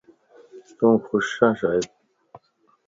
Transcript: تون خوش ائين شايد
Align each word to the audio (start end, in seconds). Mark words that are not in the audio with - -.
تون 0.77 0.93
خوش 1.05 1.27
ائين 1.39 1.53
شايد 1.59 1.87